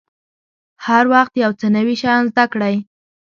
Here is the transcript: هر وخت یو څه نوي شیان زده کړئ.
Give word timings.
هر 0.85 1.03
وخت 1.13 1.33
یو 1.43 1.51
څه 1.59 1.67
نوي 1.75 1.95
شیان 2.01 2.21
زده 2.31 2.45
کړئ. 2.53 2.75